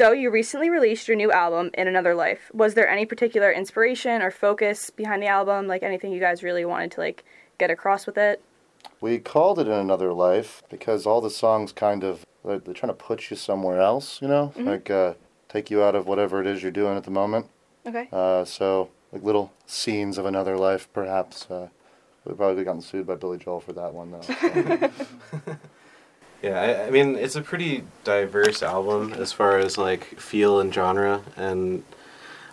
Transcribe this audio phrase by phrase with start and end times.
[0.00, 2.50] So, you recently released your new album, In Another Life.
[2.54, 5.66] Was there any particular inspiration or focus behind the album?
[5.66, 7.22] Like anything you guys really wanted to like
[7.58, 8.42] get across with it?
[9.02, 12.88] We called it In Another Life because all the songs kind of, they're, they're trying
[12.88, 14.54] to put you somewhere else, you know?
[14.56, 14.64] Mhm.
[14.64, 15.14] Like, uh,
[15.50, 17.48] take you out of whatever it is you're doing at the moment.
[17.84, 18.08] Okay.
[18.10, 21.46] Uh, so, like little scenes of another life, perhaps.
[21.50, 21.68] Uh,
[22.24, 24.22] we've probably gotten sued by Billy Joel for that one, though.
[24.22, 24.90] so.
[26.42, 30.72] Yeah, I, I mean it's a pretty diverse album as far as like feel and
[30.72, 31.84] genre, and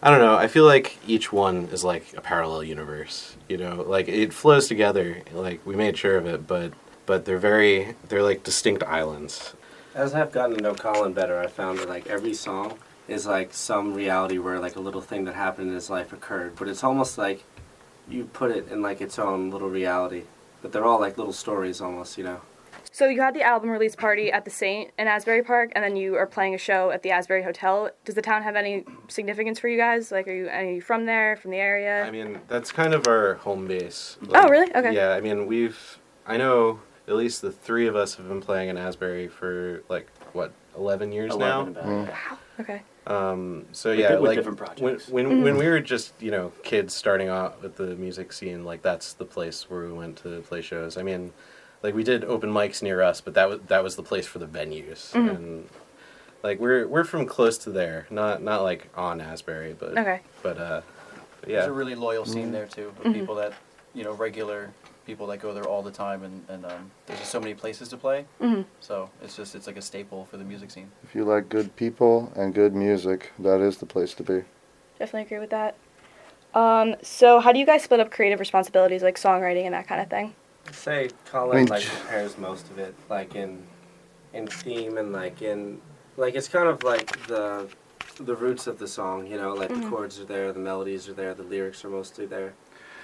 [0.02, 0.36] I don't know.
[0.36, 3.36] I feel like each one is like a parallel universe.
[3.48, 5.24] You know, like it flows together.
[5.34, 6.74] Like we made sure of it, but
[7.06, 9.54] but they're very they're like distinct islands.
[9.96, 13.54] As I've gotten to know Colin better, I found that like every song is like
[13.54, 16.84] some reality where like a little thing that happened in his life occurred, but it's
[16.84, 17.44] almost like
[18.10, 20.24] you put it in like its own little reality.
[20.62, 22.42] But they're all like little stories almost, you know.
[22.92, 25.96] So, you had the album release party at the Saint in Asbury Park, and then
[25.96, 27.90] you are playing a show at the Asbury Hotel.
[28.06, 30.12] Does the town have any significance for you guys?
[30.12, 32.04] Like, are you any from there, from the area?
[32.06, 34.18] I mean that's kind of our home base.
[34.34, 34.74] Oh, really?
[34.74, 34.94] Okay.
[34.96, 38.70] Yeah, I mean we've I know at least the three of us have been playing
[38.70, 41.62] in Asbury for like what eleven years now.
[41.62, 42.08] 11 about, Mm.
[42.08, 42.38] yeah.
[42.62, 42.82] okay.
[43.06, 45.10] Um, so yeah, di- with like different when projects.
[45.10, 45.44] when, Mhm.
[45.44, 49.14] when we were just you know kids starting out with the music scene, like that's
[49.14, 50.98] the place where we went to play shows.
[50.98, 51.32] I mean,
[51.84, 54.40] like we did open mics near us, but that was that was the place for
[54.40, 55.36] the venues, Mhm.
[55.36, 55.70] and
[56.44, 60.22] like we're we're from close to there, not not like on Asbury, but Okay.
[60.44, 60.82] but uh,
[61.42, 63.14] but There's a really loyal scene there too of Mhm.
[63.14, 63.54] people that
[63.94, 64.72] you know regular
[65.06, 67.88] people that go there all the time and, and um, there's just so many places
[67.88, 71.16] to play hmm so it's just it's like a staple for the music scene if
[71.16, 74.44] you like good people and good music, that is the place to be.
[75.00, 75.76] Definitely agree with that.
[76.54, 80.02] Um, so, how do you guys split up creative responsibilities, like songwriting and that kind
[80.02, 80.34] of thing?
[80.68, 83.64] I'd say Colin I mean, like prepares most of it, like in
[84.34, 85.82] in theme and like in
[86.18, 87.68] like it's kind of like the
[88.20, 89.84] the roots of the song, you know, like Mhm.
[89.84, 92.54] the chords are there, the melodies are there, the lyrics are mostly there,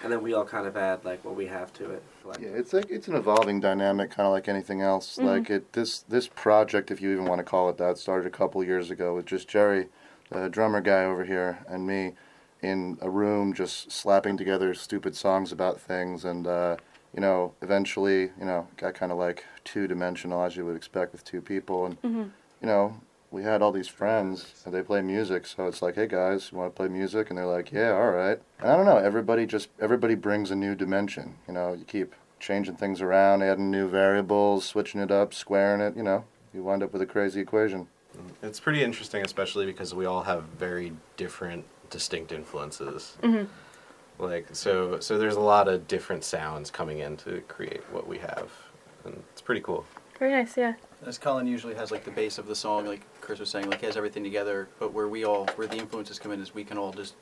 [0.03, 2.03] and then we all kind of add like what we have to it.
[2.25, 5.18] Like, Yeah, it's like it's an evolving dynamic, kind of like anything else.
[5.18, 5.25] Mhm.
[5.25, 8.31] Like it, this this project, if you even want to call it that, started a
[8.31, 9.90] couple years ago with just Jerry,
[10.31, 12.16] the drummer guy over here, and me,
[12.62, 16.78] in a room just slapping together stupid songs about things, and uh,
[17.13, 21.12] you know, eventually, you know, got kind of like two dimensional as you would expect
[21.12, 22.24] with two people, and hmm
[22.62, 22.96] you know,
[23.29, 26.57] we had all these friends and they play music, so it's like, hey guys, you
[26.57, 27.29] want to play music?
[27.29, 28.40] And they're like, yeah, all right.
[28.59, 31.35] And I don't know, everybody just everybody brings a new dimension.
[31.47, 35.97] You know, you keep changing things around, adding new variables, switching it up, squaring it.
[35.97, 36.23] You know,
[36.53, 37.88] you wind up with a crazy equation.
[38.41, 43.18] it's pretty interesting, especially because we all have very different, distinct influences.
[43.22, 43.44] hmm
[44.23, 48.17] Like so, so there's a lot of different sounds coming in to create what we
[48.19, 48.50] have,
[49.06, 49.85] and it's pretty cool.
[50.19, 50.56] Very nice.
[50.57, 50.73] Yeah.
[51.06, 53.81] as colin usually has like the base of the song like chris was saying like
[53.81, 56.63] he has everything together but where we all where the influences come in is we
[56.63, 57.16] can all just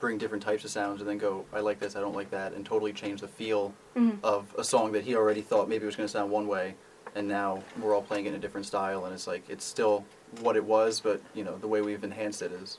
[0.00, 2.52] bring different types of sounds and then go i like this i don't like that
[2.54, 5.94] and totally change the feel hmm of a song that he already thought maybe was
[5.94, 6.74] going to sound one way
[7.14, 10.04] and now we're all playing it in a different style and it's like it's still
[10.40, 12.78] what it was but you know the way we've enhanced it is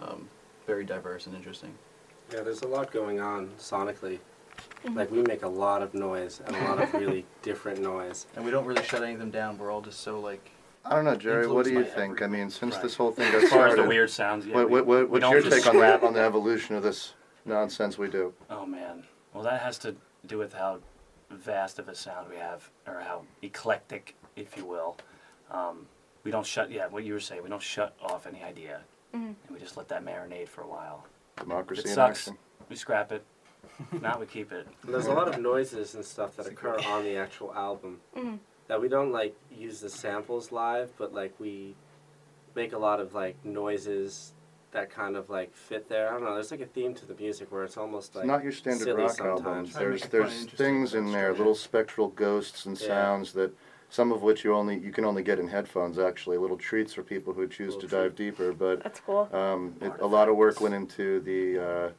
[0.00, 0.28] um,
[0.66, 1.72] very diverse and interesting
[2.32, 4.18] yeah, there's a lot going on sonically.
[4.84, 4.96] Mhm.
[4.96, 8.26] Like we make a lot of noise and a lot of really different noise.
[8.36, 10.50] and we don't really shut any of them down we're all just so like
[10.84, 11.46] I don't know, Jerry.
[11.46, 12.22] What do you Influenced by think?
[12.22, 12.82] I mean, since Right.
[12.82, 14.54] this whole thing got As far as started, the weird sounds, yeah.
[14.54, 16.02] what, what, what, what's your take on that?
[16.02, 17.12] On the evolution of this
[17.44, 18.32] nonsense we do?
[18.48, 19.04] Oh man.
[19.34, 19.94] Well, that has to
[20.26, 20.78] do with how
[21.30, 24.96] vast of a sound we have, or how eclectic, if you will.
[25.50, 25.86] Um,
[26.24, 26.70] we don't shut.
[26.70, 27.42] Yeah, what you were saying.
[27.42, 28.80] We don't shut off any idea,
[29.14, 29.34] Mhm.
[29.46, 31.04] and we just let that marinate for a while.
[31.40, 32.20] Democracy It in sucks.
[32.28, 32.38] action.
[32.68, 33.24] We scrap it.
[33.92, 34.66] If not, we keep it.
[34.84, 38.00] And there's a lot of noises and stuff that occur on the actual album.
[38.14, 38.36] hmm
[38.68, 41.74] that we don't like use the samples live, but like we
[42.54, 44.32] make a lot of like noises
[44.70, 46.08] that kind of like fit there.
[46.08, 46.34] I don't know.
[46.34, 48.84] There's like a theme to the music where it's almost like It's not your standard
[48.84, 49.40] silly rock sometimes.
[49.44, 49.72] albums.
[49.72, 51.38] Try to There's make it fun and there's interesting things in that there, story.
[51.38, 52.86] little spectral ghosts and Yeah.
[52.86, 53.52] sounds that
[53.90, 55.98] some of which you only you can only get in headphones.
[55.98, 58.52] Actually, little treats for people who choose to Little dive deeper.
[58.52, 59.28] But That's cool.
[59.32, 61.90] um, it, a lot of work went into the uh,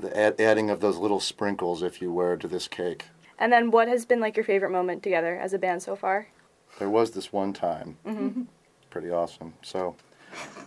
[0.00, 3.06] the add, adding of those little sprinkles, if you were, to this cake.
[3.38, 6.28] And then, what has been like your favorite moment together as a band so far?
[6.78, 8.42] There was this one time, hmm
[8.90, 9.54] pretty awesome.
[9.62, 9.94] So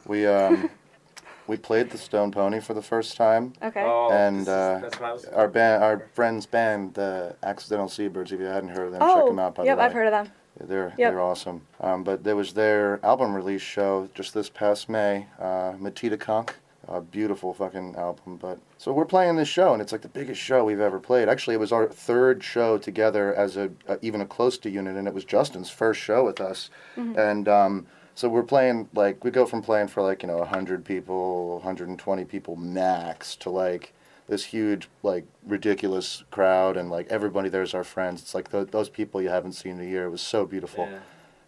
[0.06, 0.70] we um,
[1.48, 3.54] we played the Stone Pony for the first time.
[3.62, 3.84] Okay.
[3.84, 5.26] Oh, And, this is- uh, that's what I was.
[5.26, 8.32] Our band, our friends' band, the Accidental Seabirds.
[8.32, 9.56] If you hadn't heard of them, check them out.
[9.56, 9.86] By Oh, yep, the way.
[9.86, 10.34] I've heard of them.
[10.60, 11.12] They're Yep.
[11.12, 11.62] they're awesome.
[11.82, 15.28] Um, but there was their album release show just this past May.
[15.40, 16.56] Uh, Matita Conk,
[16.88, 18.38] a beautiful fucking album.
[18.38, 21.28] But so we're playing this show, and it's like the biggest show we've ever played.
[21.28, 24.96] Actually, it was our third show together as a, a even a close to unit,
[24.96, 26.70] and it was Justin's first show with us.
[26.96, 27.18] Mhm.
[27.18, 30.86] And um, So we're playing like we go from playing for like you know hundred
[30.86, 33.92] people, 120 people max to like
[34.34, 38.22] this huge like ridiculous crowd and like everybody there's our friends.
[38.22, 40.06] It's like th- those people you haven't seen in a year.
[40.06, 40.90] It was so beautiful.
[40.90, 41.00] Yeah.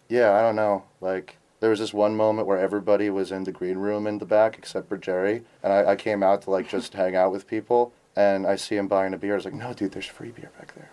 [0.08, 0.84] Yeah, I don't know.
[1.00, 4.24] Like there was this one moment where everybody was in the green room in the
[4.24, 7.48] back except for Jerry, and I, I came out to like just hang out with
[7.48, 7.92] people.
[8.18, 9.32] And I see him buying a beer.
[9.32, 10.88] I was like, "No, dude, there's free beer back there."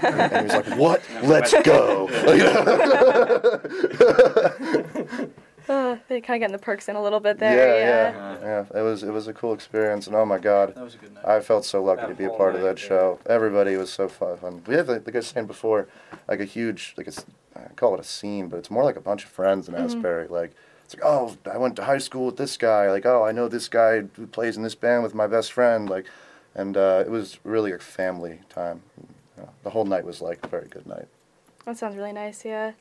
[0.30, 1.02] and he was like, "What?
[1.22, 2.08] Let's go!"
[6.14, 8.38] They kind of getting the perks in a little bit yeah, there.
[8.40, 8.80] yeah, yeah.
[8.80, 11.12] It was it was a cool experience, and oh my god, That was a good
[11.12, 11.24] night.
[11.24, 12.88] I felt so lucky That to be a whole part of that yeah.
[12.88, 13.18] show.
[13.26, 14.62] Everybody was so fun.
[14.68, 15.88] We had like I was saying before,
[16.28, 17.26] like a huge, like it's,
[17.56, 20.28] I call it a scene, but it's more like a bunch of friends in Asbury.
[20.28, 20.52] Like
[20.84, 22.88] it's like, oh, I went to high school with this guy.
[22.92, 25.90] Like, oh, I know this guy who plays in this band with my best friend.
[25.90, 26.06] Like,
[26.54, 28.82] and uh, it was really a family time.
[29.00, 31.08] You know, the whole night was like a very good night.
[31.64, 32.44] That sounds really nice.
[32.44, 32.74] Yeah.